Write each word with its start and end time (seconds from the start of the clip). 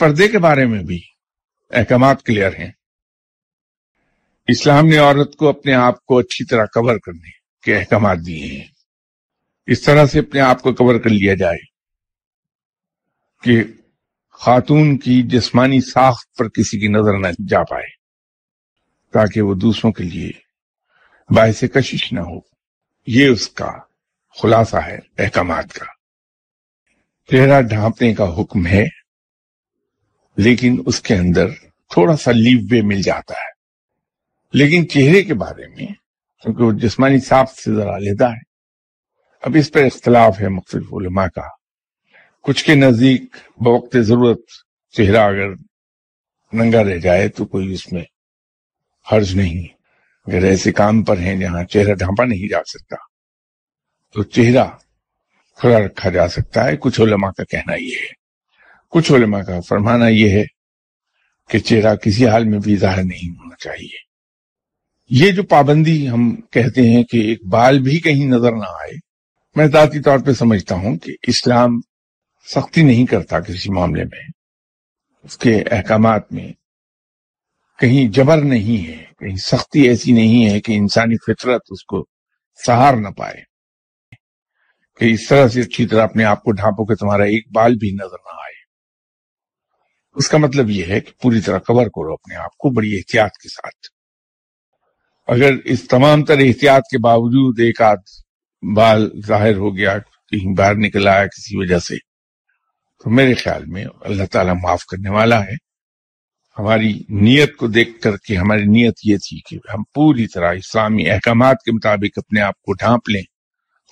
پردے 0.00 0.28
کے 0.28 0.38
بارے 0.38 0.66
میں 0.66 0.82
بھی 0.82 1.00
احکامات 1.70 2.22
کلیئر 2.22 2.50
ہیں۔ 2.58 2.70
اسلام 4.48 4.86
نے 4.86 4.96
عورت 4.96 5.36
کو 5.36 5.48
اپنے 5.48 5.74
آپ 5.74 6.06
کو 6.06 6.18
اچھی 6.18 6.44
طرح 6.44 6.64
کور 6.64 6.98
کرنے 6.98 7.30
کے 7.64 7.76
احکامات 7.76 8.18
دیے 8.26 8.46
ہیں۔ 8.46 8.64
اس 9.66 9.82
طرح 9.82 10.06
سے 10.06 10.18
اپنے 10.18 10.40
آپ 10.40 10.62
کو 10.62 10.72
کور 10.72 10.94
کر 10.98 11.10
لیا 11.10 11.34
جائے 11.34 11.58
کہ 13.42 13.62
خاتون 14.30 14.98
کی 14.98 15.22
جسمانی 15.22 15.80
ساخت 15.80 16.36
پر 16.36 16.48
کسی 16.48 16.80
کی 16.80 16.88
نظر 16.88 17.18
نہ 17.18 17.26
جا 17.48 17.62
پائے 17.64 17.86
تاکہ 19.12 19.40
وہ 19.40 19.54
دوسروں 19.54 19.92
کے 19.92 20.04
لیے 20.04 20.30
باعث 21.34 21.64
کشش 21.74 22.12
نہ 22.12 22.20
ہو۔ 22.20 22.40
یہ 23.06 23.28
اس 23.28 23.48
کا 23.48 23.72
خلاصہ 24.42 24.76
ہے 24.76 24.98
احکامات 25.18 25.72
کا۔ 25.72 25.84
چہرہ 27.30 27.62
ڈھانپنے 27.62 28.14
کا 28.14 28.40
حکم 28.40 28.66
ہے۔ 28.66 28.99
لیکن 30.40 30.82
اس 30.86 31.00
کے 31.00 31.14
اندر 31.14 31.48
تھوڑا 31.88 32.16
سا 32.16 32.30
لیو 32.30 32.58
وے 32.70 32.82
مل 32.82 33.02
جاتا 33.02 33.34
ہے۔ 33.34 33.50
لیکن 34.52 34.88
چہرے 34.88 35.22
کے 35.22 35.34
بارے 35.34 35.68
میں، 35.68 35.86
کیونکہ 36.42 36.62
وہ 36.62 36.72
جسمانی 36.72 37.20
صاف 37.20 37.52
سے 37.52 37.74
ذرا 37.74 37.96
علیحدہ 37.96 38.28
ہے، 38.28 38.50
اب 39.42 39.56
اس 39.58 39.72
پر 39.72 39.80
اختلاف 39.82 40.40
ہے 40.40 40.48
مختلف 40.48 40.94
علماء 40.94 41.26
کا۔ 41.26 41.48
کچھ 42.42 42.64
کے 42.64 42.74
نزدیک 42.74 43.22
بوقت 43.56 43.96
ضرورت 44.00 44.40
چہرہ 44.92 45.16
اگر 45.16 45.48
ننگا 46.52 46.84
رہ 46.84 46.96
جائے 46.96 47.28
تو 47.28 47.44
کوئی 47.44 47.72
اس 47.72 47.92
میں 47.92 48.04
حرج 49.12 49.34
نہیں۔ 49.34 49.66
اگر 50.26 50.42
ایسے 50.42 50.72
کام 50.72 51.02
پر 51.02 51.18
ہیں 51.18 51.36
جہاں 51.36 51.64
چہرہ 51.64 51.94
ڈھانپا 51.94 52.24
نہیں 52.24 52.48
جا 52.48 52.64
سکتا، 52.66 52.96
تو 54.14 54.22
چہرہ 54.22 54.64
کھلا 55.56 55.78
رکھا 55.78 56.10
جا 56.10 56.28
سکتا 56.28 56.64
ہے۔ 56.64 56.76
کچھ 56.76 57.00
علماء 57.00 57.30
کا 57.30 57.44
کہنا 57.44 57.74
یہ 57.74 57.96
ہے۔ 58.02 58.19
کچھ 58.90 59.12
علماء 59.12 59.40
کا 59.40 59.60
فرمانا 59.60 60.08
یہ 60.08 60.30
ہے 60.30 60.44
کہ 61.48 61.58
چہرہ 61.58 61.94
کسی 61.94 62.26
حال 62.26 62.44
میں 62.44 62.58
بھی 62.58 62.76
ظاہر 62.76 63.02
نہیں 63.02 63.30
ہونا 63.30 63.54
چاہیے۔ 63.58 64.10
یہ 65.10 65.30
جو 65.30 65.42
پابندی 65.42 66.08
ہم 66.08 66.36
کہتے 66.50 66.82
ہیں 66.82 67.04
کہ 67.04 67.16
ایک 67.16 67.46
بال 67.46 67.78
بھی 67.78 67.98
کہیں 67.98 68.26
نظر 68.26 68.52
نہ 68.52 68.64
آئے، 68.68 68.98
میں 69.56 69.66
ذاتی 69.66 70.00
طور 70.00 70.18
پہ 70.18 70.32
سمجھتا 70.32 70.74
ہوں 70.74 70.98
کہ 70.98 71.16
اسلام 71.22 71.70
سختی 72.54 72.82
نہیں 72.82 73.06
کرتا 73.06 73.40
کسی 73.40 73.70
معاملے 73.72 74.04
میں۔ 74.04 74.20
اس 75.22 75.36
کے 75.36 75.62
احکامات 75.70 76.32
میں 76.32 76.52
کہیں 77.78 78.12
جبر 78.12 78.42
نہیں 78.42 78.88
ہے، 78.88 79.04
کہیں 79.18 79.36
سختی 79.36 79.80
ایسی 79.80 80.12
نہیں 80.12 80.50
ہے 80.50 80.60
کہ 80.60 80.72
انسانی 80.72 81.16
فطرت 81.16 81.60
اس 81.70 81.84
کو 81.84 82.06
سہار 82.66 82.94
نہ 82.94 83.08
پائے۔ 83.08 83.50
کہ 84.98 85.04
اس 85.04 85.28
طرح 85.28 85.48
سے 85.48 85.60
اچھی 85.60 85.86
طرح 85.86 86.04
اپنے 86.04 86.24
آپ 86.24 86.42
کو 86.42 86.52
ڈھانپو 86.52 86.84
کہ 86.84 86.94
تمہارا 86.94 87.22
ایک 87.22 87.52
بال 87.52 87.74
بھی 87.74 87.90
نظر 87.90 88.16
نہ 88.24 88.32
آئے۔ 88.32 88.59
اس 90.14 90.28
کا 90.28 90.38
مطلب 90.38 90.70
یہ 90.70 90.84
ہے 90.84 91.00
کہ 91.00 91.12
پوری 91.22 91.40
طرح 91.40 91.58
کور 91.58 91.86
کرو 91.86 92.12
اپنے 92.12 92.36
آپ 92.36 92.56
کو 92.56 92.70
بڑی 92.70 92.96
احتیاط 92.96 93.30
کے 93.30 93.48
ساتھ۔ 93.48 93.86
اگر 95.28 95.52
اس 95.64 95.88
تمام 95.88 96.24
تر 96.24 96.38
احتیاط 96.38 96.82
کے 96.90 96.98
باوجود 96.98 97.60
ایک 97.60 97.82
آدھ 97.82 98.22
بال 98.76 99.10
ظاہر 99.26 99.56
ہو 99.56 99.76
گیا، 99.76 99.98
کہیں 99.98 100.54
باہر 100.54 100.74
نکل 100.74 101.08
آیا 101.08 101.26
کسی 101.26 101.56
وجہ 101.56 101.78
سے، 101.78 101.96
تو 103.04 103.10
میرے 103.10 103.34
خیال 103.34 103.64
میں 103.66 103.84
اللہ 104.00 104.24
تعالیٰ 104.24 104.54
معاف 104.62 104.84
کرنے 104.84 105.10
والا 105.10 105.44
ہے۔ 105.44 105.70
ہماری 106.58 107.02
نیت 107.08 107.56
کو 107.56 107.66
دیکھ 107.66 108.00
کر 108.00 108.16
کے 108.16 108.36
ہماری 108.36 108.64
نیت 108.64 108.94
یہ 109.04 109.16
تھی 109.16 109.40
کہ 109.40 109.56
ہم 109.74 109.82
پوری 109.94 110.26
طرح 110.26 110.52
اسلامی 110.52 111.10
احکامات 111.10 111.56
کے 111.64 111.72
مطابق 111.72 112.18
اپنے 112.18 112.40
آپ 112.40 112.62
کو 112.62 112.72
ڈھانپ 112.72 113.08
لیں 113.08 113.22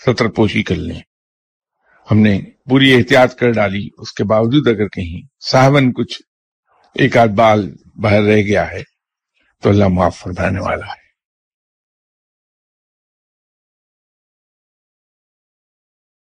سطر 0.07 0.29
پوشی 0.29 0.63
کر 0.63 0.75
لیں۔ 0.75 1.01
ہم 2.11 2.19
نے 2.19 2.41
پوری 2.71 2.95
احتیاط 2.95 3.35
کر 3.35 3.53
ڈالی۔ 3.53 3.89
اس 3.99 4.13
کے 4.13 4.25
باوجود 4.25 4.67
اگر 4.67 4.89
کہیں 4.89 5.27
صاحبن 5.51 5.93
کچھ 5.93 6.23
ایک 6.95 7.17
آدھ 7.17 7.31
بال 7.31 7.75
باہر 8.03 8.23
رہ 8.23 8.37
گیا 8.37 8.71
ہے 8.71 8.83
تو 9.63 9.71
اللہ 9.71 9.89
معاف 9.89 10.19
فرمانے 10.19 10.61
والا 10.61 10.87
ہے۔ 10.87 11.08